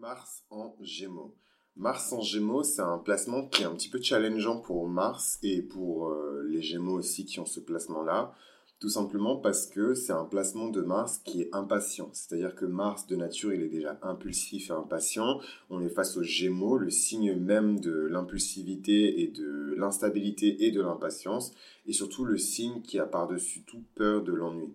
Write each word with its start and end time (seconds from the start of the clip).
Mars 0.00 0.44
en 0.50 0.74
Gémeaux. 0.80 1.34
Mars 1.76 2.12
en 2.12 2.20
Gémeaux, 2.20 2.62
c'est 2.62 2.82
un 2.82 2.98
placement 2.98 3.46
qui 3.46 3.62
est 3.62 3.66
un 3.66 3.74
petit 3.74 3.88
peu 3.88 4.00
challengeant 4.00 4.60
pour 4.60 4.88
Mars 4.88 5.38
et 5.42 5.62
pour 5.62 6.08
euh, 6.08 6.42
les 6.48 6.62
Gémeaux 6.62 6.98
aussi 6.98 7.24
qui 7.24 7.40
ont 7.40 7.46
ce 7.46 7.60
placement-là. 7.60 8.34
Tout 8.80 8.88
simplement 8.88 9.36
parce 9.36 9.66
que 9.66 9.94
c'est 9.94 10.12
un 10.12 10.24
placement 10.24 10.68
de 10.68 10.80
Mars 10.80 11.18
qui 11.18 11.42
est 11.42 11.54
impatient. 11.54 12.10
C'est-à-dire 12.12 12.54
que 12.54 12.66
Mars, 12.66 13.06
de 13.06 13.16
nature, 13.16 13.54
il 13.54 13.62
est 13.62 13.68
déjà 13.68 13.98
impulsif 14.02 14.70
et 14.70 14.72
impatient. 14.72 15.40
On 15.70 15.80
est 15.80 15.88
face 15.88 16.16
aux 16.16 16.22
Gémeaux, 16.22 16.76
le 16.76 16.90
signe 16.90 17.34
même 17.34 17.80
de 17.80 17.92
l'impulsivité 17.92 19.22
et 19.22 19.28
de 19.28 19.74
l'instabilité 19.76 20.66
et 20.66 20.70
de 20.70 20.82
l'impatience. 20.82 21.52
Et 21.86 21.92
surtout 21.92 22.24
le 22.24 22.36
signe 22.36 22.82
qui 22.82 22.98
a 22.98 23.06
par-dessus 23.06 23.62
tout 23.64 23.84
peur 23.94 24.22
de 24.22 24.32
l'ennui. 24.32 24.74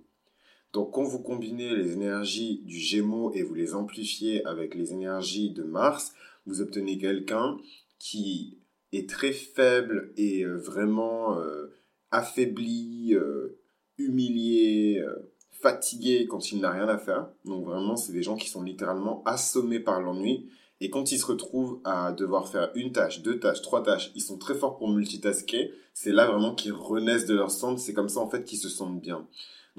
Donc 0.74 0.94
quand 0.94 1.04
vous 1.04 1.20
combinez 1.20 1.76
les 1.76 1.94
énergies 1.94 2.62
du 2.66 2.78
Gémeaux 2.78 3.32
et 3.34 3.42
vous 3.42 3.56
les 3.56 3.74
amplifiez 3.74 4.46
avec 4.46 4.76
les 4.76 4.92
énergies 4.92 5.52
de 5.52 5.64
Mars, 5.64 6.14
vous 6.46 6.62
obtenez 6.62 6.98
quelqu'un 6.98 7.58
qui 7.98 8.58
est 8.92 9.10
très 9.10 9.32
faible 9.32 10.14
et 10.18 10.44
euh, 10.44 10.58
vraiment 10.58 11.38
euh, 11.38 11.74
affaibli, 12.12 13.14
euh, 13.14 13.60
humilié, 13.98 15.04
fatigué 15.52 16.28
quand 16.28 16.52
il 16.52 16.62
n'a 16.62 16.72
rien 16.72 16.88
à 16.88 16.98
faire. 16.98 17.30
Donc 17.46 17.66
vraiment, 17.66 17.96
c'est 17.98 18.14
des 18.14 18.24
gens 18.24 18.38
qui 18.38 18.50
sont 18.50 18.64
littéralement 18.64 19.24
assommés 19.26 19.80
par 19.80 20.02
l'ennui. 20.02 20.50
Et 20.82 20.90
quand 20.90 21.12
ils 21.12 21.20
se 21.20 21.26
retrouvent 21.26 21.82
à 21.84 22.14
devoir 22.14 22.48
faire 22.48 22.72
une 22.74 22.94
tâche, 22.94 23.22
deux 23.22 23.40
tâches, 23.40 23.62
trois 23.62 23.84
tâches, 23.84 24.12
ils 24.16 24.22
sont 24.22 24.38
très 24.38 24.56
forts 24.56 24.78
pour 24.78 24.90
multitasker. 24.90 25.74
C'est 25.94 26.14
là 26.14 26.28
vraiment 26.28 26.56
qu'ils 26.56 26.72
renaissent 26.72 27.26
de 27.26 27.36
leur 27.36 27.52
centre. 27.52 27.82
C'est 27.82 27.94
comme 27.94 28.08
ça 28.08 28.22
en 28.22 28.30
fait 28.30 28.46
qu'ils 28.46 28.60
se 28.60 28.70
sentent 28.70 29.02
bien. 29.02 29.28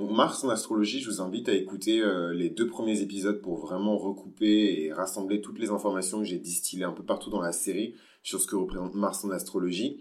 Donc 0.00 0.12
Mars 0.12 0.42
en 0.44 0.48
astrologie, 0.48 0.98
je 1.00 1.10
vous 1.10 1.20
invite 1.20 1.50
à 1.50 1.52
écouter 1.52 2.00
euh, 2.00 2.32
les 2.32 2.48
deux 2.48 2.66
premiers 2.66 3.02
épisodes 3.02 3.42
pour 3.42 3.58
vraiment 3.58 3.98
recouper 3.98 4.84
et 4.84 4.94
rassembler 4.94 5.42
toutes 5.42 5.58
les 5.58 5.68
informations 5.68 6.20
que 6.20 6.24
j'ai 6.24 6.38
distillées 6.38 6.84
un 6.84 6.92
peu 6.92 7.02
partout 7.02 7.28
dans 7.28 7.42
la 7.42 7.52
série 7.52 7.94
sur 8.22 8.40
ce 8.40 8.46
que 8.46 8.56
représente 8.56 8.94
Mars 8.94 9.22
en 9.26 9.30
astrologie. 9.30 10.00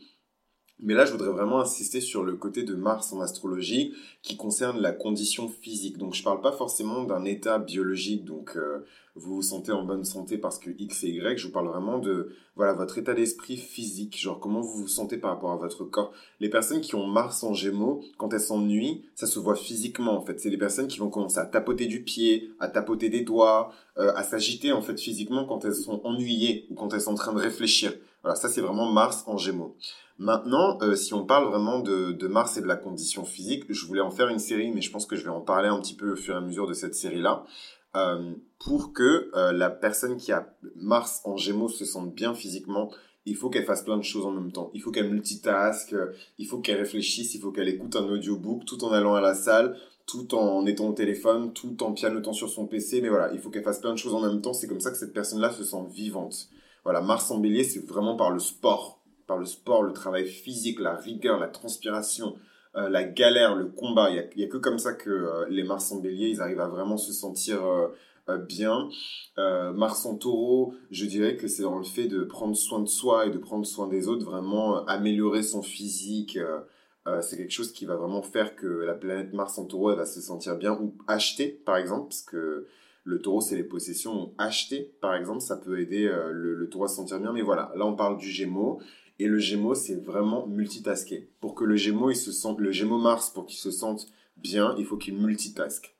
Mais 0.81 0.94
là, 0.94 1.05
je 1.05 1.11
voudrais 1.11 1.31
vraiment 1.31 1.59
insister 1.59 1.99
sur 1.99 2.23
le 2.23 2.35
côté 2.35 2.63
de 2.63 2.73
Mars 2.73 3.11
en 3.11 3.19
astrologie 3.19 3.94
qui 4.22 4.38
concerne 4.38 4.80
la 4.80 4.94
condition 4.94 5.49
physique. 5.49 5.97
Donc, 5.97 6.13
je 6.13 6.21
ne 6.21 6.23
parle 6.23 6.41
pas 6.41 6.53
forcément 6.53 7.03
d'un 7.03 7.25
état 7.25 7.59
biologique, 7.59 8.23
donc 8.23 8.55
euh, 8.55 8.86
vous 9.16 9.36
vous 9.36 9.41
sentez 9.41 9.71
en 9.71 9.83
bonne 9.83 10.05
santé 10.05 10.38
parce 10.38 10.58
que 10.58 10.69
X 10.77 11.03
et 11.03 11.09
Y. 11.09 11.38
Je 11.38 11.47
vous 11.47 11.53
parle 11.53 11.67
vraiment 11.67 11.99
de 11.99 12.33
voilà 12.55 12.73
votre 12.73 12.97
état 12.97 13.13
d'esprit 13.13 13.58
physique, 13.58 14.19
genre 14.19 14.39
comment 14.39 14.61
vous 14.61 14.83
vous 14.83 14.88
sentez 14.88 15.17
par 15.17 15.31
rapport 15.31 15.52
à 15.52 15.58
votre 15.58 15.83
corps. 15.83 16.13
Les 16.39 16.49
personnes 16.49 16.81
qui 16.81 16.95
ont 16.95 17.05
Mars 17.05 17.43
en 17.43 17.53
Gémeaux, 17.53 18.02
quand 18.17 18.33
elles 18.33 18.39
s'ennuient, 18.39 19.03
ça 19.16 19.27
se 19.27 19.39
voit 19.39 19.55
physiquement 19.55 20.17
en 20.17 20.21
fait. 20.21 20.39
C'est 20.39 20.49
les 20.49 20.58
personnes 20.58 20.88
qui 20.88 20.99
vont 20.99 21.09
commencer 21.09 21.39
à 21.39 21.45
tapoter 21.45 21.88
du 21.88 22.03
pied, 22.03 22.52
à 22.59 22.69
tapoter 22.69 23.09
des 23.09 23.21
doigts, 23.21 23.71
euh, 23.97 24.14
à 24.16 24.23
s'agiter 24.23 24.71
en 24.71 24.81
fait 24.81 24.99
physiquement 24.99 25.45
quand 25.45 25.66
elles 25.66 25.75
sont 25.75 26.02
ennuyées 26.05 26.67
ou 26.69 26.75
quand 26.75 26.93
elles 26.93 27.02
sont 27.02 27.11
en 27.11 27.16
train 27.16 27.33
de 27.33 27.39
réfléchir. 27.39 27.93
Voilà, 28.23 28.35
ça 28.35 28.49
c'est 28.49 28.61
vraiment 28.61 28.91
Mars 28.91 29.23
en 29.27 29.37
Gémeaux. 29.37 29.75
Maintenant, 30.19 30.77
euh, 30.81 30.95
si 30.95 31.13
on 31.13 31.25
parle 31.25 31.47
vraiment 31.47 31.79
de, 31.79 32.27
Mars 32.27 32.57
et 32.57 32.61
de 32.61 32.67
la 32.67 32.75
condition 32.75 33.23
physique, 33.23 33.63
je 33.69 33.85
voulais 33.85 34.01
en 34.01 34.11
faire 34.11 34.27
une 34.27 34.39
série, 34.39 34.69
mais 34.71 34.81
je 34.81 34.91
pense 34.91 35.05
que 35.05 35.15
je 35.15 35.23
vais 35.23 35.29
en 35.29 35.39
parler 35.39 35.69
un 35.69 35.79
petit 35.79 35.95
peu 35.95 36.11
au 36.11 36.15
fur 36.17 36.35
et 36.35 36.37
à 36.37 36.41
mesure 36.41 36.67
de 36.67 36.73
cette 36.73 36.93
série-là, 36.93 37.45
euh, 37.95 38.33
pour 38.59 38.91
que 38.91 39.31
euh, 39.33 39.53
la 39.53 39.69
personne 39.69 40.17
qui 40.17 40.33
a 40.33 40.53
Mars 40.75 41.21
en 41.23 41.37
Gémeaux 41.37 41.69
se 41.69 41.85
sente 41.85 42.13
bien 42.13 42.35
physiquement. 42.35 42.91
Il 43.25 43.37
faut 43.37 43.49
qu'elle 43.49 43.65
fasse 43.65 43.83
plein 43.83 43.95
de 43.95 44.03
choses 44.03 44.25
en 44.25 44.31
même 44.31 44.51
temps. 44.51 44.71
Il 44.73 44.81
faut 44.81 44.91
qu'elle 44.91 45.09
multitask, 45.09 45.95
il 46.37 46.47
faut 46.47 46.59
qu'elle 46.59 46.79
réfléchisse, 46.79 47.35
il 47.35 47.41
faut 47.41 47.51
qu'elle 47.51 47.69
écoute 47.69 47.95
un 47.95 48.03
audiobook 48.09 48.65
tout 48.65 48.83
en 48.83 48.91
allant 48.91 49.15
à 49.15 49.21
la 49.21 49.35
salle, 49.35 49.77
tout 50.05 50.35
en 50.35 50.65
étant 50.65 50.89
au 50.89 50.93
téléphone, 50.93 51.53
tout 51.53 51.81
en 51.83 51.93
pianotant 51.93 52.33
sur 52.33 52.49
son 52.49 52.65
PC. 52.65 53.01
Mais 53.01 53.09
voilà, 53.09 53.31
il 53.33 53.39
faut 53.39 53.49
qu'elle 53.49 53.63
fasse 53.63 53.79
plein 53.79 53.93
de 53.93 53.97
choses 53.97 54.15
en 54.15 54.21
même 54.21 54.41
temps. 54.41 54.53
C'est 54.53 54.67
comme 54.67 54.79
ça 54.81 54.91
que 54.91 54.97
cette 54.97 55.13
personne-là 55.13 55.51
se 55.51 55.63
sent 55.63 55.85
vivante. 55.91 56.49
Voilà, 56.83 57.02
Mars 57.02 57.30
en 57.31 57.39
bélier, 57.39 57.63
c'est 57.63 57.85
vraiment 57.85 58.16
par 58.16 58.31
le 58.31 58.39
sport 58.39 58.99
par 59.30 59.38
le 59.38 59.45
sport, 59.45 59.83
le 59.83 59.94
travail 59.94 60.27
physique, 60.27 60.80
la 60.80 60.95
rigueur, 60.95 61.39
la 61.39 61.47
transpiration, 61.47 62.36
euh, 62.76 62.89
la 62.89 63.03
galère, 63.03 63.55
le 63.55 63.67
combat. 63.67 64.09
Il 64.09 64.27
n'y 64.36 64.43
a, 64.43 64.48
que 64.48 64.58
comme 64.58 64.80
ça 64.80 64.93
que 64.93 65.09
euh, 65.11 65.45
les 65.49 65.64
Mars 65.64 65.92
en 65.92 65.99
bélier, 65.99 66.30
ils 66.30 66.42
arrivent 66.42 66.59
à 66.59 66.67
vraiment 66.67 66.98
se 66.98 67.14
sentir 67.14 67.64
euh, 67.64 67.87
bien. 68.37 68.89
Mars 69.37 70.05
en 70.05 70.15
taureau, 70.15 70.76
je 70.92 71.05
dirais 71.05 71.36
que 71.36 71.48
c'est 71.48 71.64
dans 71.64 71.80
le 71.80 71.83
fait 71.83 72.08
de 72.08 72.23
prendre 72.23 72.55
soin 72.55 72.80
de 72.80 72.87
soi 72.87 73.26
et 73.26 73.32
de 73.32 73.39
prendre 73.39 73.65
soin 73.65 73.87
des 73.87 74.08
autres, 74.08 74.23
vraiment 74.23 74.86
améliorer 74.86 75.42
son 75.42 75.64
physique. 75.64 76.37
c'est 77.21 77.37
quelque 77.37 77.49
chose 77.49 77.71
qui 77.71 77.86
va 77.86 77.95
vraiment 77.95 78.21
faire 78.21 78.55
que 78.55 78.67
la 78.67 78.93
planète 78.93 79.33
Mars 79.33 79.58
en 79.58 79.65
taureau, 79.65 79.89
elle 79.89 79.98
va 79.98 80.05
se 80.05 80.21
sentir 80.21 80.58
bien 80.58 80.73
ou 80.73 80.93
acheter, 81.08 81.48
par 81.65 81.77
exemple, 81.77 82.09
parce 82.09 82.21
que 82.21 82.67
le 83.04 83.20
taureau, 83.20 83.42
c'est 83.42 83.55
les 83.55 83.64
possessions. 83.64 84.33
Acheter, 84.37 84.92
par 85.02 85.15
exemple, 85.15 85.42
ça 85.42 85.58
peut 85.58 85.80
aider 85.80 86.04
le, 86.32 86.54
le, 86.55 86.70
taureau 86.70 86.86
à 86.86 86.87
se 86.87 86.95
sentir 86.95 87.20
bien. 87.20 87.33
Mais 87.33 87.42
voilà, 87.42 87.71
là, 87.76 87.86
on 87.86 87.95
parle 87.95 88.17
du 88.17 88.30
Gémeaux. 88.30 88.80
Et 89.20 89.27
le 89.27 89.37
Gémeaux, 89.37 89.76
c'est 89.76 89.95
vraiment 89.95 90.48
multitasker. 90.48 91.30
Pour 91.42 91.54
que 91.54 91.65
le 91.65 91.76
Gémeaux, 91.76 92.09
il 92.09 92.15
se 92.15 92.32
sente, 92.32 92.59
le 92.59 92.71
Mars, 92.98 93.30
pour 93.30 93.45
qu'il 93.45 93.59
se 93.59 93.70
sente 93.70 94.08
bien, 94.38 94.73
il 94.77 94.86
faut 94.86 94.95
qu'il 94.95 95.15
multitaske. 95.15 95.93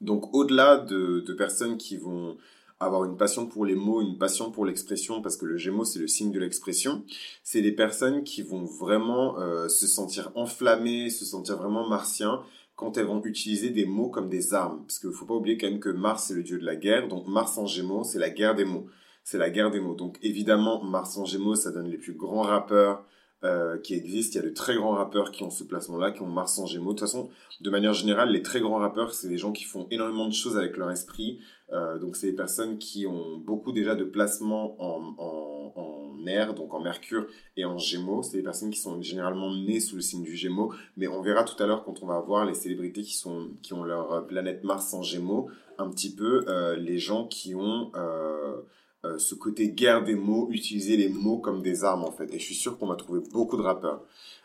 Donc, 0.00 0.34
au-delà 0.34 0.76
de, 0.76 1.20
personnes 1.38 1.78
qui 1.78 1.96
vont 1.96 2.36
avoir 2.80 3.04
une 3.04 3.16
passion 3.16 3.46
pour 3.46 3.64
les 3.64 3.76
mots, 3.76 4.02
une 4.02 4.18
passion 4.18 4.50
pour 4.50 4.66
l'expression, 4.66 5.22
parce 5.22 5.36
que 5.36 5.46
le 5.46 5.56
Gémeaux, 5.56 5.84
c'est 5.84 6.00
le 6.00 6.08
signe 6.08 6.32
de 6.32 6.40
l'expression, 6.40 7.04
c'est 7.44 7.62
des 7.62 7.72
personnes 7.72 8.24
qui 8.24 8.42
vont 8.42 8.64
vraiment 8.64 9.38
euh, 9.38 9.68
se 9.68 9.86
sentir 9.86 10.32
enflammées, 10.34 11.08
se 11.08 11.24
sentir 11.24 11.56
vraiment 11.56 11.88
martiens, 11.88 12.42
quand 12.76 12.96
elles 12.96 13.06
vont 13.06 13.22
utiliser 13.24 13.70
des 13.70 13.86
mots 13.86 14.10
comme 14.10 14.28
des 14.28 14.54
armes. 14.54 14.84
Parce 14.86 14.98
qu'il 14.98 15.10
ne 15.10 15.14
faut 15.14 15.26
pas 15.26 15.34
oublier 15.34 15.58
quand 15.58 15.68
même 15.68 15.80
que 15.80 15.88
Mars, 15.88 16.26
c'est 16.28 16.34
le 16.34 16.42
dieu 16.42 16.58
de 16.58 16.64
la 16.64 16.76
guerre, 16.76 17.08
donc 17.08 17.26
Mars 17.26 17.58
en 17.58 17.66
Gémeaux, 17.66 18.04
c'est 18.04 18.18
la 18.18 18.30
guerre 18.30 18.54
des 18.54 18.64
mots 18.64 18.86
c'est 19.26 19.38
la 19.38 19.50
guerre 19.50 19.72
des 19.72 19.80
mots. 19.80 19.96
Donc 19.96 20.18
évidemment, 20.22 20.84
Mars 20.84 21.18
en 21.18 21.24
Gémeaux, 21.24 21.56
ça 21.56 21.72
donne 21.72 21.88
les 21.88 21.98
plus 21.98 22.12
grands 22.12 22.42
rappeurs 22.42 23.04
euh, 23.46 23.78
qui 23.78 23.94
existent. 23.94 24.38
Il 24.38 24.42
y 24.42 24.46
a 24.46 24.48
de 24.50 24.54
très 24.54 24.74
grands 24.74 24.96
rappeurs 25.02 25.30
qui 25.30 25.42
ont 25.44 25.50
ce 25.50 25.64
placement-là, 25.64 26.10
qui 26.10 26.22
ont 26.22 26.26
Mars 26.26 26.58
en 26.58 26.66
Gémeaux. 26.66 26.92
De 26.92 26.98
toute 26.98 27.08
façon, 27.08 27.30
de 27.60 27.70
manière 27.70 27.94
générale, 27.94 28.30
les 28.30 28.42
très 28.42 28.60
grands 28.60 28.80
rappeurs, 28.86 29.14
c'est 29.14 29.28
des 29.28 29.38
gens 29.38 29.52
qui 29.52 29.64
font 29.64 29.86
énormément 29.90 30.28
de 30.28 30.34
choses 30.34 30.56
avec 30.58 30.76
leur 30.76 30.90
esprit. 30.90 31.38
Euh, 31.72 31.98
donc 31.98 32.16
c'est 32.16 32.30
des 32.30 32.36
personnes 32.36 32.78
qui 32.78 33.06
ont 33.06 33.38
beaucoup 33.38 33.72
déjà 33.72 33.94
de 33.94 34.04
placements 34.04 34.76
en, 34.78 35.14
en, 35.18 35.72
en 35.74 36.26
air, 36.26 36.54
donc 36.54 36.74
en 36.74 36.80
Mercure 36.80 37.26
et 37.56 37.64
en 37.64 37.78
Gémeaux. 37.78 38.22
C'est 38.22 38.36
des 38.36 38.42
personnes 38.42 38.70
qui 38.70 38.80
sont 38.80 39.00
généralement 39.00 39.50
nées 39.54 39.80
sous 39.80 39.96
le 39.96 40.02
signe 40.02 40.24
du 40.24 40.36
Gémeaux. 40.36 40.72
Mais 40.96 41.08
on 41.08 41.22
verra 41.22 41.44
tout 41.44 41.60
à 41.62 41.66
l'heure 41.66 41.84
quand 41.84 42.02
on 42.02 42.06
va 42.06 42.20
voir 42.20 42.44
les 42.44 42.54
célébrités 42.54 43.02
qui, 43.02 43.14
sont, 43.14 43.50
qui 43.62 43.72
ont 43.72 43.84
leur 43.84 44.26
planète 44.26 44.64
Mars 44.64 44.92
en 44.92 45.02
Gémeaux, 45.02 45.48
un 45.78 45.88
petit 45.90 46.14
peu 46.14 46.44
euh, 46.48 46.76
les 46.76 46.98
gens 46.98 47.26
qui 47.26 47.54
ont... 47.54 47.92
Euh, 49.06 49.18
ce 49.18 49.34
côté 49.34 49.68
guerre 49.70 50.04
des 50.04 50.14
mots, 50.14 50.48
utiliser 50.50 50.96
les 50.96 51.08
mots 51.08 51.38
comme 51.38 51.62
des 51.62 51.84
armes 51.84 52.04
en 52.04 52.10
fait. 52.10 52.32
Et 52.32 52.38
je 52.38 52.44
suis 52.44 52.54
sûr 52.54 52.78
qu'on 52.78 52.86
va 52.86 52.96
trouver 52.96 53.20
beaucoup 53.32 53.56
de 53.56 53.62
rappeurs. 53.62 54.02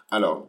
Alors, 0.10 0.48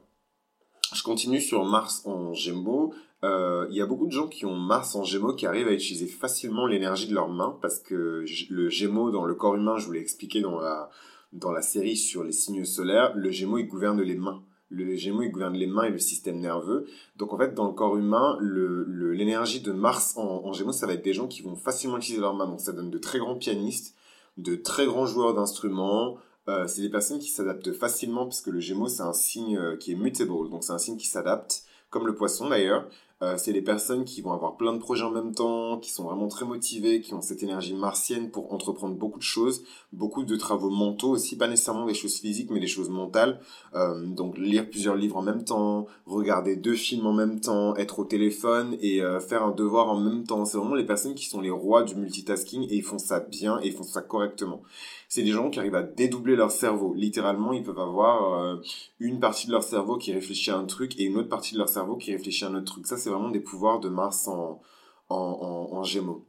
je 0.94 1.02
continue 1.02 1.40
sur 1.40 1.64
Mars 1.64 2.02
en 2.04 2.32
Gémeaux. 2.32 2.92
Euh, 3.24 3.66
il 3.70 3.76
y 3.76 3.80
a 3.80 3.86
beaucoup 3.86 4.06
de 4.06 4.12
gens 4.12 4.26
qui 4.26 4.44
ont 4.44 4.56
Mars 4.56 4.96
en 4.96 5.04
Gémeaux 5.04 5.34
qui 5.34 5.46
arrivent 5.46 5.68
à 5.68 5.72
utiliser 5.72 6.06
facilement 6.06 6.66
l'énergie 6.66 7.06
de 7.06 7.14
leurs 7.14 7.28
mains 7.28 7.56
parce 7.62 7.78
que 7.78 8.24
le 8.50 8.68
Gémeaux 8.68 9.10
dans 9.10 9.24
le 9.24 9.34
corps 9.34 9.54
humain, 9.54 9.78
je 9.78 9.86
vous 9.86 9.92
l'ai 9.92 10.00
expliqué 10.00 10.40
dans 10.40 10.58
la, 10.58 10.90
dans 11.32 11.52
la 11.52 11.62
série 11.62 11.96
sur 11.96 12.24
les 12.24 12.32
signes 12.32 12.64
solaires, 12.64 13.12
le 13.14 13.30
Gémeaux 13.30 13.58
il 13.58 13.68
gouverne 13.68 14.02
les 14.02 14.16
mains. 14.16 14.42
Le 14.68 14.96
Gémeaux 14.96 15.22
il 15.22 15.30
gouverne 15.30 15.54
les 15.54 15.66
mains 15.66 15.84
et 15.84 15.90
le 15.90 15.98
système 15.98 16.40
nerveux. 16.40 16.86
Donc 17.16 17.32
en 17.32 17.38
fait 17.38 17.54
dans 17.54 17.66
le 17.66 17.74
corps 17.74 17.96
humain, 17.96 18.38
l'énergie 18.40 19.60
de 19.60 19.70
Mars 19.70 20.14
en 20.16 20.52
Gémeaux 20.52 20.72
ça 20.72 20.86
va 20.86 20.94
être 20.94 21.04
des 21.04 21.14
gens 21.14 21.28
qui 21.28 21.42
vont 21.42 21.56
facilement 21.56 21.98
utiliser 21.98 22.20
leurs 22.20 22.34
mains. 22.34 22.48
Donc 22.48 22.60
ça 22.60 22.72
donne 22.72 22.90
de 22.90 22.98
très 22.98 23.18
grands 23.18 23.36
pianistes 23.36 23.94
de 24.36 24.54
très 24.56 24.86
grands 24.86 25.06
joueurs 25.06 25.34
d'instruments. 25.34 26.16
Euh, 26.48 26.66
c'est 26.66 26.82
des 26.82 26.90
personnes 26.90 27.18
qui 27.18 27.28
s'adaptent 27.28 27.72
facilement 27.72 28.24
parce 28.24 28.40
que 28.40 28.50
le 28.50 28.60
Gémeaux 28.60 28.88
c'est 28.88 29.02
un 29.02 29.12
signe 29.12 29.56
euh, 29.56 29.76
qui 29.76 29.92
est 29.92 29.96
mutable, 29.96 30.50
donc 30.50 30.64
c'est 30.64 30.72
un 30.72 30.78
signe 30.78 30.96
qui 30.96 31.06
s'adapte, 31.06 31.64
comme 31.90 32.06
le 32.06 32.14
poisson 32.14 32.48
d'ailleurs. 32.48 32.88
Euh, 33.22 33.36
c'est 33.36 33.52
des 33.52 33.62
personnes 33.62 34.04
qui 34.04 34.20
vont 34.20 34.32
avoir 34.32 34.56
plein 34.56 34.72
de 34.72 34.78
projets 34.78 35.04
en 35.04 35.12
même 35.12 35.32
temps, 35.32 35.78
qui 35.78 35.92
sont 35.92 36.04
vraiment 36.04 36.26
très 36.26 36.44
motivées, 36.44 37.00
qui 37.00 37.14
ont 37.14 37.20
cette 37.20 37.42
énergie 37.42 37.74
martienne 37.74 38.30
pour 38.30 38.52
entreprendre 38.52 38.96
beaucoup 38.96 39.20
de 39.20 39.24
choses, 39.24 39.62
beaucoup 39.92 40.24
de 40.24 40.34
travaux 40.36 40.70
mentaux 40.70 41.10
aussi, 41.10 41.36
pas 41.36 41.46
nécessairement 41.46 41.86
des 41.86 41.94
choses 41.94 42.18
physiques, 42.18 42.50
mais 42.50 42.58
des 42.58 42.66
choses 42.66 42.90
mentales. 42.90 43.38
Euh, 43.74 44.04
donc 44.06 44.36
lire 44.38 44.68
plusieurs 44.68 44.96
livres 44.96 45.16
en 45.16 45.22
même 45.22 45.44
temps, 45.44 45.86
regarder 46.06 46.56
deux 46.56 46.74
films 46.74 47.06
en 47.06 47.12
même 47.12 47.40
temps, 47.40 47.76
être 47.76 48.00
au 48.00 48.04
téléphone 48.04 48.76
et 48.80 49.02
euh, 49.02 49.20
faire 49.20 49.44
un 49.44 49.52
devoir 49.52 49.88
en 49.88 50.00
même 50.00 50.24
temps. 50.24 50.44
C'est 50.44 50.58
vraiment 50.58 50.74
les 50.74 50.86
personnes 50.86 51.14
qui 51.14 51.26
sont 51.26 51.40
les 51.40 51.50
rois 51.50 51.84
du 51.84 51.94
multitasking 51.94 52.62
et 52.62 52.74
ils 52.74 52.82
font 52.82 52.98
ça 52.98 53.20
bien 53.20 53.60
et 53.62 53.68
ils 53.68 53.72
font 53.72 53.84
ça 53.84 54.02
correctement 54.02 54.62
c'est 55.12 55.22
des 55.22 55.32
gens 55.32 55.50
qui 55.50 55.58
arrivent 55.58 55.74
à 55.74 55.82
dédoubler 55.82 56.36
leur 56.36 56.50
cerveau. 56.50 56.94
Littéralement, 56.94 57.52
ils 57.52 57.62
peuvent 57.62 57.78
avoir 57.78 58.32
euh, 58.32 58.56
une 58.98 59.20
partie 59.20 59.46
de 59.46 59.52
leur 59.52 59.62
cerveau 59.62 59.98
qui 59.98 60.10
réfléchit 60.10 60.50
à 60.50 60.56
un 60.56 60.64
truc 60.64 60.98
et 60.98 61.02
une 61.02 61.18
autre 61.18 61.28
partie 61.28 61.52
de 61.52 61.58
leur 61.58 61.68
cerveau 61.68 61.96
qui 61.96 62.12
réfléchit 62.12 62.46
à 62.46 62.48
un 62.48 62.54
autre 62.54 62.72
truc. 62.72 62.86
Ça, 62.86 62.96
c'est 62.96 63.10
vraiment 63.10 63.28
des 63.28 63.40
pouvoirs 63.40 63.78
de 63.78 63.90
Mars 63.90 64.26
en, 64.26 64.62
en, 65.10 65.68
en, 65.70 65.82
Gémeaux. 65.82 66.24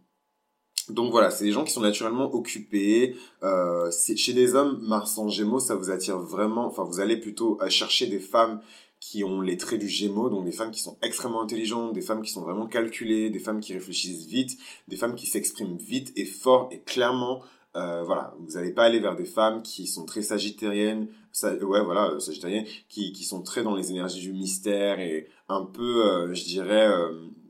Donc 0.89 1.11
voilà, 1.11 1.31
c'est 1.31 1.45
des 1.45 1.53
gens 1.53 1.63
qui 1.63 1.71
sont 1.71 1.79
naturellement 1.79 2.35
occupés. 2.35 3.15
Euh, 3.41 3.89
chez 4.17 4.33
des 4.33 4.53
hommes, 4.53 4.81
Mars 4.85 5.17
en 5.17 5.29
Gémeaux, 5.29 5.61
ça 5.61 5.75
vous 5.75 5.89
attire 5.89 6.19
vraiment. 6.19 6.65
Enfin, 6.65 6.83
vous 6.83 6.99
allez 6.99 7.15
plutôt 7.15 7.57
chercher 7.69 8.07
des 8.07 8.19
femmes 8.19 8.59
qui 8.99 9.23
ont 9.23 9.39
les 9.39 9.55
traits 9.55 9.79
du 9.79 9.87
Gémeaux, 9.87 10.29
donc 10.29 10.43
des 10.43 10.51
femmes 10.51 10.71
qui 10.71 10.81
sont 10.81 10.97
extrêmement 11.01 11.41
intelligentes, 11.41 11.93
des 11.93 12.01
femmes 12.01 12.21
qui 12.21 12.33
sont 12.33 12.41
vraiment 12.41 12.67
calculées, 12.67 13.29
des 13.29 13.39
femmes 13.39 13.61
qui 13.61 13.71
réfléchissent 13.71 14.25
vite, 14.25 14.57
des 14.89 14.97
femmes 14.97 15.15
qui 15.15 15.25
s'expriment 15.25 15.77
vite 15.77 16.11
et 16.17 16.25
fort 16.25 16.67
et 16.69 16.81
clairement. 16.81 17.41
Euh, 17.75 18.03
voilà, 18.03 18.35
vous 18.39 18.53
n'allez 18.53 18.71
pas 18.71 18.83
aller 18.83 18.99
vers 18.99 19.15
des 19.15 19.25
femmes 19.25 19.63
qui 19.63 19.87
sont 19.87 20.05
très 20.05 20.21
sagittariennes, 20.21 21.07
ouais 21.43 21.83
voilà, 21.83 22.11
euh, 22.11 22.19
sagittariennes, 22.19 22.65
qui, 22.87 23.13
qui 23.13 23.23
sont 23.23 23.41
très 23.41 23.63
dans 23.63 23.75
les 23.75 23.89
énergies 23.89 24.21
du 24.21 24.31
mystère 24.31 24.99
et 24.99 25.27
un 25.49 25.63
peu, 25.65 26.05
euh, 26.05 26.33
je 26.35 26.43
dirais, 26.43 26.87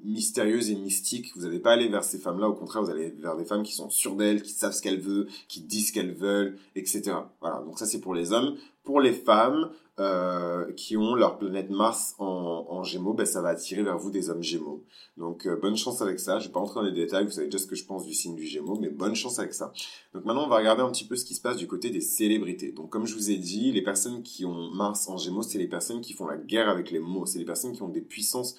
mystérieuses 0.03 0.69
et 0.69 0.75
mystiques. 0.75 1.31
Vous 1.35 1.43
n'allez 1.43 1.59
pas 1.59 1.71
aller 1.71 1.87
vers 1.87 2.03
ces 2.03 2.17
femmes-là, 2.17 2.49
au 2.49 2.53
contraire, 2.53 2.83
vous 2.83 2.89
allez 2.89 3.09
vers 3.19 3.35
des 3.35 3.45
femmes 3.45 3.63
qui 3.63 3.73
sont 3.73 3.89
sûres 3.89 4.15
d'elles, 4.15 4.41
qui 4.41 4.51
savent 4.51 4.73
ce 4.73 4.81
qu'elles 4.81 4.99
veulent, 4.99 5.27
qui 5.47 5.61
disent 5.61 5.89
ce 5.89 5.93
qu'elles 5.93 6.13
veulent, 6.13 6.57
etc. 6.75 7.13
Voilà, 7.41 7.61
donc 7.65 7.79
ça 7.79 7.85
c'est 7.85 7.99
pour 7.99 8.13
les 8.13 8.31
hommes. 8.31 8.55
Pour 8.83 8.99
les 8.99 9.13
femmes 9.13 9.69
euh, 9.99 10.71
qui 10.73 10.97
ont 10.97 11.15
leur 11.15 11.37
planète 11.37 11.69
Mars 11.69 12.15
en, 12.19 12.65
en 12.67 12.83
Gémeaux, 12.83 13.13
ben, 13.13 13.25
ça 13.25 13.41
va 13.41 13.49
attirer 13.49 13.81
vers 13.81 13.97
vous 13.97 14.11
des 14.11 14.29
hommes 14.29 14.43
Gémeaux. 14.43 14.83
Donc 15.15 15.45
euh, 15.45 15.55
bonne 15.55 15.77
chance 15.77 16.01
avec 16.01 16.19
ça. 16.19 16.39
Je 16.39 16.47
vais 16.47 16.51
pas 16.51 16.59
entrer 16.59 16.81
dans 16.81 16.85
les 16.85 16.91
détails, 16.91 17.23
vous 17.25 17.31
savez 17.31 17.47
déjà 17.47 17.59
ce 17.59 17.67
que 17.67 17.75
je 17.75 17.85
pense 17.85 18.05
du 18.05 18.13
signe 18.13 18.35
du 18.35 18.45
Gémeaux, 18.45 18.77
mais 18.77 18.89
bonne 18.89 19.15
chance 19.15 19.39
avec 19.39 19.53
ça. 19.53 19.71
Donc 20.13 20.25
maintenant 20.25 20.45
on 20.45 20.49
va 20.49 20.57
regarder 20.57 20.81
un 20.81 20.89
petit 20.89 21.05
peu 21.05 21.15
ce 21.15 21.23
qui 21.23 21.35
se 21.35 21.41
passe 21.41 21.57
du 21.57 21.67
côté 21.67 21.91
des 21.91 22.01
célébrités. 22.01 22.71
Donc 22.71 22.89
comme 22.89 23.05
je 23.05 23.13
vous 23.13 23.31
ai 23.31 23.37
dit, 23.37 23.71
les 23.71 23.83
personnes 23.83 24.23
qui 24.23 24.45
ont 24.45 24.71
Mars 24.71 25.07
en 25.07 25.17
Gémeaux, 25.17 25.43
c'est 25.43 25.59
les 25.59 25.67
personnes 25.67 26.01
qui 26.01 26.13
font 26.13 26.25
la 26.25 26.37
guerre 26.37 26.67
avec 26.67 26.91
les 26.91 26.99
mots, 26.99 27.25
c'est 27.25 27.39
les 27.39 27.45
personnes 27.45 27.71
qui 27.71 27.83
ont 27.83 27.89
des 27.89 28.01
puissances 28.01 28.55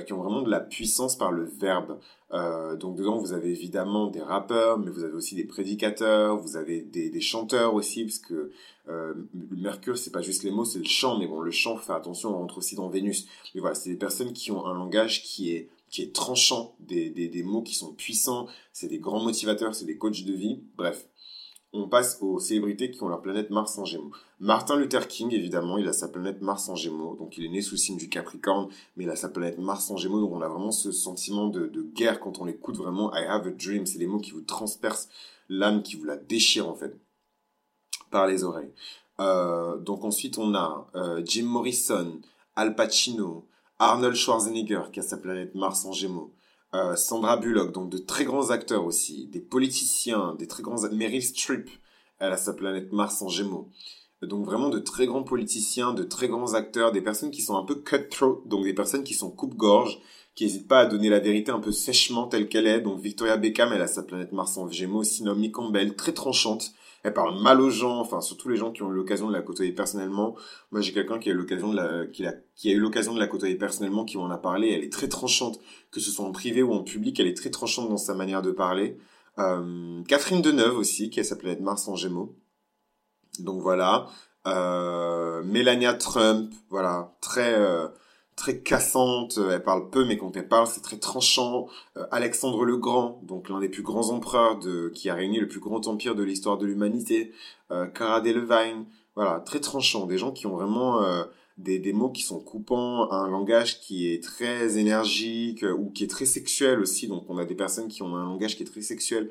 qui 0.00 0.12
ont 0.12 0.22
vraiment 0.22 0.42
de 0.42 0.50
la 0.50 0.60
puissance 0.60 1.16
par 1.16 1.32
le 1.32 1.44
verbe. 1.44 1.98
Euh, 2.32 2.76
donc 2.76 2.96
dedans, 2.96 3.18
vous 3.18 3.32
avez 3.32 3.50
évidemment 3.50 4.06
des 4.06 4.22
rappeurs, 4.22 4.78
mais 4.78 4.90
vous 4.90 5.04
avez 5.04 5.12
aussi 5.12 5.34
des 5.34 5.44
prédicateurs, 5.44 6.38
vous 6.38 6.56
avez 6.56 6.80
des, 6.80 7.10
des 7.10 7.20
chanteurs 7.20 7.74
aussi, 7.74 8.04
parce 8.04 8.18
que 8.18 8.50
euh, 8.88 9.14
Mercure, 9.50 9.98
c'est 9.98 10.12
pas 10.12 10.22
juste 10.22 10.42
les 10.42 10.50
mots, 10.50 10.64
c'est 10.64 10.78
le 10.78 10.86
chant, 10.86 11.18
mais 11.18 11.26
bon, 11.26 11.40
le 11.40 11.50
chant, 11.50 11.76
faut 11.76 11.84
faire 11.84 11.96
attention, 11.96 12.30
on 12.30 12.38
rentre 12.38 12.58
aussi 12.58 12.74
dans 12.74 12.88
Vénus. 12.88 13.26
Mais 13.54 13.60
voilà, 13.60 13.74
c'est 13.74 13.90
des 13.90 13.96
personnes 13.96 14.32
qui 14.32 14.50
ont 14.50 14.66
un 14.66 14.74
langage 14.74 15.22
qui 15.22 15.52
est 15.52 15.68
qui 15.90 16.00
est 16.00 16.14
tranchant, 16.14 16.74
des, 16.80 17.10
des, 17.10 17.28
des 17.28 17.42
mots 17.42 17.60
qui 17.60 17.74
sont 17.74 17.92
puissants, 17.92 18.46
c'est 18.72 18.88
des 18.88 18.98
grands 18.98 19.20
motivateurs, 19.20 19.74
c'est 19.74 19.84
des 19.84 19.98
coachs 19.98 20.24
de 20.24 20.32
vie, 20.32 20.58
bref 20.78 21.06
on 21.72 21.88
passe 21.88 22.18
aux 22.20 22.38
célébrités 22.38 22.90
qui 22.90 23.02
ont 23.02 23.08
leur 23.08 23.22
planète 23.22 23.50
Mars 23.50 23.78
en 23.78 23.84
Gémeaux. 23.84 24.12
Martin 24.40 24.76
Luther 24.76 25.08
King, 25.08 25.32
évidemment, 25.32 25.78
il 25.78 25.88
a 25.88 25.92
sa 25.92 26.08
planète 26.08 26.42
Mars 26.42 26.68
en 26.68 26.76
Gémeaux, 26.76 27.16
donc 27.16 27.38
il 27.38 27.46
est 27.46 27.48
né 27.48 27.62
sous 27.62 27.74
le 27.74 27.78
signe 27.78 27.96
du 27.96 28.08
Capricorne, 28.08 28.68
mais 28.96 29.04
il 29.04 29.10
a 29.10 29.16
sa 29.16 29.28
planète 29.28 29.58
Mars 29.58 29.90
en 29.90 29.96
Gémeaux, 29.96 30.20
donc 30.20 30.32
on 30.32 30.42
a 30.42 30.48
vraiment 30.48 30.72
ce 30.72 30.92
sentiment 30.92 31.48
de, 31.48 31.70
guerre 31.94 32.20
quand 32.20 32.40
on 32.40 32.44
l'écoute 32.44 32.76
vraiment. 32.76 33.12
I 33.14 33.24
have 33.26 33.46
a 33.46 33.50
dream, 33.50 33.86
c'est 33.86 33.98
les 33.98 34.06
mots 34.06 34.20
qui 34.20 34.32
vous 34.32 34.42
transpercent 34.42 35.08
l'âme, 35.48 35.82
qui 35.82 35.96
vous 35.96 36.04
la 36.04 36.16
déchire 36.16 36.68
en 36.68 36.74
fait 36.74 36.94
par 38.10 38.26
les 38.26 38.44
oreilles. 38.44 38.72
Euh, 39.20 39.78
donc 39.78 40.04
ensuite 40.04 40.38
on 40.38 40.54
a 40.54 40.88
euh, 40.94 41.22
Jim 41.24 41.46
Morrison, 41.46 42.20
Al 42.56 42.74
Pacino, 42.74 43.46
Arnold 43.78 44.14
Schwarzenegger 44.14 44.82
qui 44.92 45.00
a 45.00 45.02
sa 45.02 45.16
planète 45.16 45.54
Mars 45.54 45.84
en 45.84 45.92
Gémeaux. 45.92 46.32
Euh, 46.74 46.96
Sandra 46.96 47.36
Bullock, 47.36 47.72
donc 47.72 47.90
de 47.90 47.98
très 47.98 48.24
grands 48.24 48.50
acteurs 48.50 48.86
aussi, 48.86 49.26
des 49.26 49.40
politiciens, 49.40 50.34
des 50.38 50.46
très 50.46 50.62
grands... 50.62 50.88
Meryl 50.90 51.22
Streep, 51.22 51.68
elle 52.18 52.32
a 52.32 52.38
sa 52.38 52.54
planète 52.54 52.92
Mars 52.92 53.20
en 53.20 53.28
Gémeaux. 53.28 53.68
Donc 54.22 54.46
vraiment 54.46 54.68
de 54.68 54.78
très 54.78 55.06
grands 55.06 55.24
politiciens, 55.24 55.92
de 55.92 56.04
très 56.04 56.28
grands 56.28 56.54
acteurs, 56.54 56.92
des 56.92 57.02
personnes 57.02 57.30
qui 57.30 57.42
sont 57.42 57.56
un 57.56 57.64
peu 57.64 57.74
cutthroat, 57.74 58.40
donc 58.46 58.64
des 58.64 58.72
personnes 58.72 59.04
qui 59.04 59.14
sont 59.14 59.30
coupe-gorge, 59.30 59.98
qui 60.34 60.44
n'hésitent 60.44 60.68
pas 60.68 60.80
à 60.80 60.86
donner 60.86 61.10
la 61.10 61.18
vérité 61.18 61.50
un 61.50 61.60
peu 61.60 61.72
sèchement 61.72 62.26
telle 62.26 62.48
qu'elle 62.48 62.66
est. 62.66 62.80
Donc 62.80 63.00
Victoria 63.00 63.36
Beckham, 63.36 63.72
elle 63.72 63.82
a 63.82 63.88
sa 63.88 64.02
planète 64.02 64.32
Mars 64.32 64.56
en 64.56 64.70
Gémeaux, 64.70 65.00
aussi 65.00 65.24
Naomi 65.24 65.50
Campbell, 65.50 65.94
très 65.94 66.12
tranchante, 66.12 66.72
elle 67.02 67.14
parle 67.14 67.40
mal 67.40 67.60
aux 67.60 67.70
gens, 67.70 67.98
enfin 67.98 68.20
surtout 68.20 68.48
les 68.48 68.56
gens 68.56 68.70
qui 68.70 68.82
ont 68.82 68.90
eu 68.90 68.94
l'occasion 68.94 69.28
de 69.28 69.32
la 69.32 69.42
côtoyer 69.42 69.72
personnellement. 69.72 70.36
Moi 70.70 70.80
j'ai 70.80 70.92
quelqu'un 70.92 71.18
qui 71.18 71.30
a 71.30 71.32
eu 71.32 71.36
l'occasion 71.36 71.70
de 71.72 71.76
la, 71.76 72.06
qui 72.06 72.26
a, 72.26 72.34
qui 72.54 72.70
a 72.70 72.72
eu 72.72 72.78
l'occasion 72.78 73.14
de 73.14 73.18
la 73.18 73.26
côtoyer 73.26 73.56
personnellement, 73.56 74.04
qui 74.04 74.18
m'en 74.18 74.30
a 74.30 74.38
parlé. 74.38 74.70
Elle 74.70 74.84
est 74.84 74.92
très 74.92 75.08
tranchante, 75.08 75.60
que 75.90 76.00
ce 76.00 76.10
soit 76.10 76.24
en 76.24 76.32
privé 76.32 76.62
ou 76.62 76.72
en 76.72 76.82
public, 76.82 77.18
elle 77.20 77.26
est 77.26 77.36
très 77.36 77.50
tranchante 77.50 77.88
dans 77.88 77.96
sa 77.96 78.14
manière 78.14 78.42
de 78.42 78.52
parler. 78.52 78.98
Euh, 79.38 80.02
Catherine 80.04 80.42
Deneuve 80.42 80.76
aussi, 80.76 81.10
qui 81.10 81.20
a 81.20 81.24
sa 81.24 81.36
planète 81.36 81.60
Mars 81.60 81.88
en 81.88 81.96
Gémeaux. 81.96 82.36
Donc 83.38 83.60
voilà. 83.62 84.08
Euh, 84.46 85.42
Melania 85.44 85.94
Trump, 85.94 86.52
voilà, 86.68 87.14
très 87.20 87.54
euh, 87.54 87.88
très 88.36 88.58
cassante, 88.58 89.38
euh, 89.38 89.52
elle 89.52 89.62
parle 89.62 89.90
peu, 89.90 90.04
mais 90.04 90.16
quand 90.16 90.36
elle 90.36 90.48
parle, 90.48 90.66
c'est 90.66 90.80
très 90.80 90.98
tranchant. 90.98 91.68
Euh, 91.96 92.06
Alexandre 92.10 92.64
le 92.64 92.76
Grand, 92.76 93.20
donc 93.24 93.48
l'un 93.48 93.60
des 93.60 93.68
plus 93.68 93.82
grands 93.82 94.10
empereurs 94.10 94.58
de, 94.58 94.90
qui 94.94 95.10
a 95.10 95.14
réuni 95.14 95.38
le 95.38 95.48
plus 95.48 95.60
grand 95.60 95.86
empire 95.86 96.14
de 96.14 96.22
l'histoire 96.22 96.58
de 96.58 96.66
l'humanité. 96.66 97.32
Euh, 97.70 97.86
Cara 97.86 98.22
voilà, 99.14 99.40
très 99.40 99.60
tranchant. 99.60 100.06
Des 100.06 100.18
gens 100.18 100.32
qui 100.32 100.46
ont 100.46 100.56
vraiment 100.56 101.02
euh, 101.02 101.24
des, 101.58 101.78
des 101.78 101.92
mots 101.92 102.10
qui 102.10 102.22
sont 102.22 102.40
coupants, 102.40 103.10
un 103.12 103.28
langage 103.28 103.80
qui 103.80 104.10
est 104.10 104.22
très 104.22 104.78
énergique 104.78 105.64
ou 105.78 105.90
qui 105.90 106.04
est 106.04 106.08
très 106.08 106.24
sexuel 106.24 106.80
aussi. 106.80 107.08
Donc 107.08 107.24
on 107.28 107.36
a 107.38 107.44
des 107.44 107.54
personnes 107.54 107.88
qui 107.88 108.02
ont 108.02 108.16
un 108.16 108.24
langage 108.24 108.56
qui 108.56 108.62
est 108.62 108.66
très 108.66 108.80
sexuel 108.80 109.30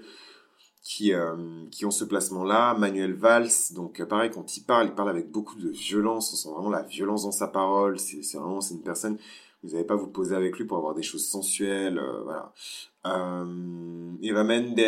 qui, 0.82 1.14
euh, 1.14 1.66
qui 1.70 1.86
ont 1.86 1.92
ce 1.92 2.04
placement-là. 2.04 2.74
Manuel 2.74 3.14
Valls, 3.14 3.74
donc 3.76 4.00
euh, 4.00 4.06
pareil, 4.06 4.32
quand 4.32 4.58
il 4.58 4.64
parle, 4.64 4.88
il 4.88 4.96
parle 4.96 5.10
avec 5.10 5.30
beaucoup 5.30 5.56
de 5.56 5.70
violence, 5.70 6.34
on 6.34 6.36
sent 6.36 6.50
vraiment 6.54 6.70
la 6.70 6.84
violence 6.84 7.24
dans 7.24 7.32
sa 7.32 7.48
parole, 7.48 8.00
c'est 8.00 8.38
vraiment, 8.38 8.62
c'est 8.62 8.74
une 8.74 8.84
personne, 8.84 9.18
vous 9.64 9.72
n'allez 9.72 9.86
pas 9.86 9.96
vous 9.96 10.08
poser 10.08 10.36
avec 10.36 10.58
lui 10.58 10.66
pour 10.66 10.78
avoir 10.78 10.96
des 10.96 11.04
choses 11.04 11.28
sensuelles, 11.28 12.00
euh, 12.00 12.22
voilà. 12.24 12.52
Euh, 13.06 14.14
Eva 14.22 14.44
Mendes, 14.44 14.80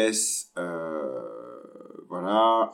voilà. 2.08 2.72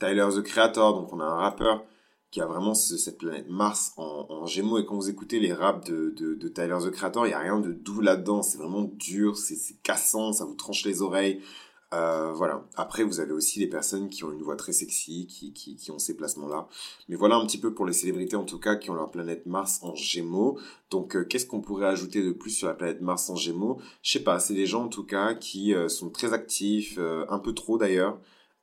Tyler, 0.00 0.28
the 0.34 0.42
Creator, 0.42 0.94
donc 0.94 1.12
on 1.12 1.20
a 1.20 1.24
un 1.24 1.36
rappeur 1.36 1.84
qui 2.30 2.40
a 2.40 2.46
vraiment 2.46 2.74
cette 2.74 3.18
planète 3.18 3.48
Mars 3.48 3.92
en, 3.96 4.26
en, 4.28 4.46
Gémeaux. 4.46 4.78
Et 4.78 4.84
quand 4.84 4.96
vous 4.96 5.08
écoutez 5.08 5.40
les 5.40 5.52
raps 5.52 5.88
de, 5.88 6.10
de, 6.10 6.34
de 6.34 6.48
Tyler 6.48 6.78
the 6.84 6.90
Creator, 6.90 7.26
il 7.26 7.30
n'y 7.30 7.34
a 7.34 7.38
rien 7.38 7.58
de 7.58 7.72
doux 7.72 8.00
là-dedans. 8.00 8.42
C'est 8.42 8.58
vraiment 8.58 8.82
dur, 8.82 9.36
c'est 9.36 9.56
cassant, 9.82 10.32
ça 10.32 10.44
vous 10.44 10.54
tranche 10.54 10.84
les 10.84 11.00
oreilles. 11.00 11.40
Euh, 11.94 12.32
voilà. 12.34 12.66
Après, 12.76 13.02
vous 13.02 13.20
avez 13.20 13.32
aussi 13.32 13.58
des 13.58 13.66
personnes 13.66 14.10
qui 14.10 14.24
ont 14.24 14.30
une 14.30 14.42
voix 14.42 14.56
très 14.56 14.72
sexy, 14.72 15.26
qui, 15.26 15.54
qui, 15.54 15.76
qui 15.76 15.90
ont 15.90 15.98
ces 15.98 16.16
placements-là. 16.16 16.68
Mais 17.08 17.16
voilà 17.16 17.36
un 17.36 17.46
petit 17.46 17.58
peu 17.58 17.72
pour 17.72 17.86
les 17.86 17.94
célébrités, 17.94 18.36
en 18.36 18.44
tout 18.44 18.58
cas, 18.58 18.76
qui 18.76 18.90
ont 18.90 18.94
leur 18.94 19.10
planète 19.10 19.46
Mars 19.46 19.80
en 19.82 19.94
Gémeaux. 19.94 20.58
Donc, 20.90 21.16
euh, 21.16 21.24
qu'est-ce 21.24 21.46
qu'on 21.46 21.62
pourrait 21.62 21.86
ajouter 21.86 22.22
de 22.22 22.32
plus 22.32 22.50
sur 22.50 22.68
la 22.68 22.74
planète 22.74 23.00
Mars 23.00 23.30
en 23.30 23.36
Gémeaux? 23.36 23.78
Je 24.02 24.12
sais 24.12 24.24
pas, 24.24 24.38
c'est 24.38 24.54
des 24.54 24.66
gens, 24.66 24.84
en 24.84 24.88
tout 24.88 25.04
cas, 25.04 25.34
qui 25.34 25.74
euh, 25.74 25.88
sont 25.88 26.10
très 26.10 26.34
actifs, 26.34 26.96
euh, 26.98 27.24
un 27.30 27.38
peu 27.38 27.54
trop 27.54 27.78
d'ailleurs. 27.78 28.18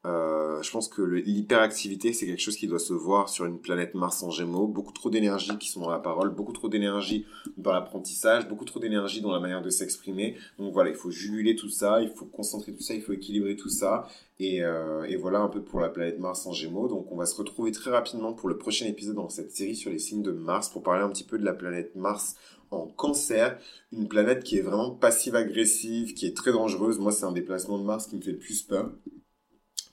Euh, 0.06 0.62
je 0.62 0.70
pense 0.72 0.88
que 0.88 1.02
l'hyperactivité, 1.02 2.14
c'est 2.14 2.28
quelque 2.28 2.42
chose 2.42 2.58
qui 2.58 2.68
doit 2.68 2.80
se 2.80 2.94
voir 2.94 3.28
sur 3.28 3.46
une 3.46 3.58
planète 3.58 3.96
Mars 3.96 4.22
en 4.22 4.30
Gémeaux. 4.30 4.68
Beaucoup 4.68 4.94
trop 4.94 5.10
d'énergie 5.10 5.58
qui 5.58 5.70
sont 5.70 5.82
dans 5.82 5.90
la 5.90 6.00
parole, 6.00 6.30
beaucoup 6.30 6.54
trop 6.54 6.70
d'énergie 6.70 7.26
dans 7.58 7.72
l'apprentissage, 7.72 8.48
beaucoup 8.48 8.66
trop 8.66 8.80
d'énergie 8.80 9.22
dans 9.22 9.32
la 9.32 9.40
manière 9.40 9.64
de 9.64 9.70
s'exprimer. 9.70 10.36
Donc 10.60 10.74
voilà, 10.74 10.92
il 10.92 10.96
faut 10.96 11.10
juguler 11.10 11.56
tout 11.56 11.70
ça, 11.70 12.02
il 12.02 12.10
faut 12.10 12.26
concentrer 12.26 12.72
tout 12.72 12.84
ça, 12.84 12.94
il 12.94 13.02
faut 13.02 13.14
équilibrer 13.14 13.56
tout 13.56 13.70
ça. 13.70 14.08
Et, 14.40 14.64
euh, 14.64 15.04
et, 15.06 15.16
voilà 15.16 15.40
un 15.40 15.48
peu 15.48 15.62
pour 15.62 15.80
la 15.80 15.90
planète 15.90 16.20
Mars 16.20 16.46
en 16.46 16.52
Gémeaux. 16.52 16.88
Donc 16.88 17.12
on 17.12 17.16
va 17.16 17.26
se 17.26 17.36
retrouver 17.36 17.72
très 17.72 17.90
rapidement 17.90 18.34
pour 18.34 18.50
le 18.50 18.58
prochain 18.58 18.86
épisode 18.86 19.16
dans 19.16 19.30
cette 19.30 19.56
série 19.56 19.76
sur 19.76 19.90
les 19.90 20.00
signes 20.00 20.24
de 20.24 20.32
Mars 20.32 20.70
pour 20.70 20.84
parler 20.84 21.04
un 21.04 21.10
petit 21.10 21.24
peu 21.24 21.40
de 21.40 21.46
la 21.46 21.54
planète 21.54 21.96
Mars 21.96 22.36
en 22.70 22.88
cancer, 22.88 23.58
une 23.92 24.08
planète 24.08 24.44
qui 24.44 24.58
est 24.58 24.62
vraiment 24.62 24.92
passive-agressive, 24.92 26.14
qui 26.14 26.26
est 26.28 26.36
très 26.36 26.52
dangereuse. 26.52 27.00
Moi, 27.00 27.12
c'est 27.12 27.26
un 27.26 27.32
déplacement 27.32 27.78
de 27.80 27.84
Mars 27.84 28.08
qui 28.08 28.18
me 28.18 28.22
fait 28.22 28.34
plus 28.34 28.62
peur 28.64 28.92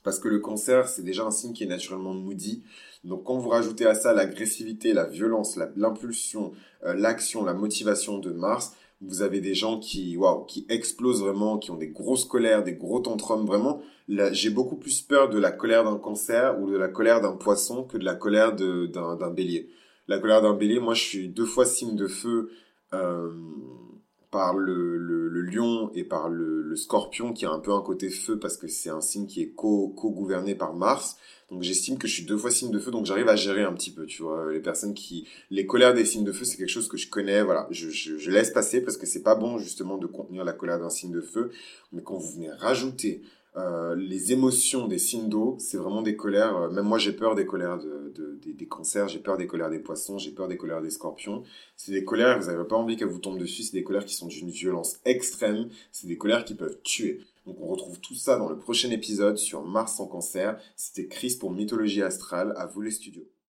parce 0.03 0.19
que 0.19 0.27
le 0.27 0.39
cancer, 0.39 0.87
c'est 0.87 1.03
déjà 1.03 1.23
un 1.23 1.31
signe 1.31 1.53
qui 1.53 1.63
est 1.63 1.67
naturellement 1.67 2.13
moody. 2.13 2.63
Donc 3.03 3.23
quand 3.23 3.37
vous 3.37 3.49
rajoutez 3.49 3.85
à 3.85 3.95
ça 3.95 4.13
l'agressivité, 4.13 4.93
la 4.93 5.05
violence, 5.05 5.57
l'impulsion, 5.75 6.53
euh, 6.85 6.93
l'action, 6.93 7.43
la 7.43 7.53
motivation 7.53 8.19
de 8.19 8.31
Mars, 8.31 8.73
vous 9.01 9.21
avez 9.21 9.41
des 9.41 9.53
gens 9.53 9.79
qui, 9.79 10.15
waouh, 10.15 10.45
qui 10.45 10.65
explosent 10.69 11.21
vraiment, 11.21 11.57
qui 11.57 11.71
ont 11.71 11.77
des 11.77 11.89
grosses 11.89 12.25
colères, 12.25 12.63
des 12.63 12.75
gros 12.75 12.99
tantrums. 12.99 13.45
Vraiment, 13.45 13.81
j'ai 14.07 14.49
beaucoup 14.49 14.77
plus 14.77 15.01
peur 15.01 15.29
de 15.29 15.37
la 15.37 15.51
colère 15.51 15.83
d'un 15.83 15.97
cancer 15.97 16.59
ou 16.61 16.69
de 16.69 16.77
la 16.77 16.87
colère 16.87 17.19
d'un 17.19 17.33
poisson 17.33 17.83
que 17.83 17.97
de 17.97 18.05
la 18.05 18.15
colère 18.15 18.55
d'un 18.55 19.31
bélier. 19.31 19.69
La 20.07 20.19
colère 20.19 20.41
d'un 20.41 20.53
bélier, 20.53 20.79
moi, 20.79 20.93
je 20.93 21.03
suis 21.03 21.27
deux 21.27 21.45
fois 21.45 21.65
signe 21.65 21.95
de 21.95 22.07
feu. 22.07 22.51
Euh, 22.93 23.31
par 24.33 24.57
le, 24.57 24.97
le, 24.97 25.41
lion 25.43 25.91
et 25.93 26.03
par 26.03 26.27
le, 26.27 26.63
le, 26.63 26.75
scorpion 26.75 27.33
qui 27.33 27.45
a 27.45 27.51
un 27.51 27.59
peu 27.59 27.71
un 27.71 27.81
côté 27.81 28.09
feu 28.09 28.39
parce 28.39 28.57
que 28.57 28.67
c'est 28.67 28.89
un 28.89 28.99
signe 28.99 29.27
qui 29.27 29.43
est 29.43 29.53
co-gouverné 29.53 30.55
par 30.55 30.73
Mars. 30.73 31.17
Donc 31.51 31.61
j'estime 31.61 31.99
que 31.99 32.07
je 32.07 32.15
suis 32.15 32.25
deux 32.25 32.37
fois 32.37 32.49
signe 32.49 32.71
de 32.71 32.79
feu, 32.79 32.89
donc 32.89 33.05
j'arrive 33.05 33.27
à 33.27 33.35
gérer 33.35 33.61
un 33.61 33.73
petit 33.73 33.91
peu, 33.91 34.07
tu 34.07 34.23
vois. 34.23 34.51
Les 34.51 34.59
personnes 34.59 34.95
qui... 34.95 35.27
Les 35.51 35.67
colères 35.67 35.93
des 35.93 36.03
signes 36.03 36.23
de 36.23 36.31
feu, 36.31 36.45
c'est 36.45 36.57
quelque 36.57 36.69
chose 36.71 36.87
que 36.87 36.97
je 36.97 37.11
connais, 37.11 37.43
voilà. 37.43 37.67
Je, 37.69 37.91
je, 37.91 38.17
je 38.17 38.31
laisse 38.31 38.49
passer 38.49 38.81
parce 38.81 38.97
que 38.97 39.05
c'est 39.05 39.21
pas 39.21 39.35
bon 39.35 39.59
justement 39.59 39.99
de 39.99 40.07
contenir 40.07 40.43
la 40.43 40.53
colère 40.53 40.79
d'un 40.79 40.89
signe 40.89 41.11
de 41.11 41.21
feu. 41.21 41.51
Mais 41.91 42.01
quand 42.01 42.17
vous 42.17 42.31
venez 42.31 42.49
rajouter 42.49 43.21
euh, 43.55 43.95
les 43.95 44.31
émotions 44.31 44.87
des 44.87 44.97
signes 44.97 45.29
d'eau, 45.29 45.57
c'est 45.59 45.77
vraiment 45.77 46.01
des 46.01 46.15
colères. 46.15 46.55
Euh, 46.57 46.69
même 46.69 46.85
moi, 46.85 46.97
j'ai 46.97 47.13
peur 47.13 47.35
des 47.35 47.45
colères 47.45 47.77
de, 47.77 48.11
de 48.15 48.39
des, 48.41 48.53
des, 48.53 48.67
cancers, 48.67 49.07
j'ai 49.07 49.19
peur 49.19 49.37
des 49.37 49.45
colères 49.45 49.69
des 49.69 49.79
poissons, 49.79 50.17
j'ai 50.17 50.31
peur 50.31 50.47
des 50.47 50.57
colères 50.57 50.81
des 50.81 50.89
scorpions. 50.89 51.43
C'est 51.77 51.91
des 51.91 52.03
colères, 52.03 52.39
vous 52.39 52.47
n'avez 52.47 52.63
pas 52.67 52.75
envie 52.75 52.97
qu'elles 52.97 53.09
vous 53.09 53.19
tombent 53.19 53.39
dessus, 53.39 53.63
c'est 53.63 53.77
des 53.77 53.83
colères 53.83 54.05
qui 54.05 54.15
sont 54.15 54.27
d'une 54.27 54.49
violence 54.49 54.99
extrême, 55.05 55.69
c'est 55.91 56.07
des 56.07 56.17
colères 56.17 56.45
qui 56.45 56.55
peuvent 56.55 56.79
tuer. 56.83 57.21
Donc 57.45 57.57
on 57.59 57.67
retrouve 57.67 57.99
tout 57.99 58.15
ça 58.15 58.37
dans 58.37 58.49
le 58.49 58.57
prochain 58.57 58.89
épisode 58.89 59.37
sur 59.37 59.63
Mars 59.63 59.99
en 59.99 60.07
cancer. 60.07 60.59
C'était 60.75 61.07
Chris 61.07 61.37
pour 61.39 61.51
Mythologie 61.51 62.01
Astrale. 62.01 62.53
À 62.57 62.65
vous 62.65 62.81
les 62.81 62.91
studios. 62.91 63.32